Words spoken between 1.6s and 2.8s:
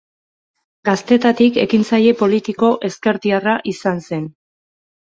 ekintzaile politiko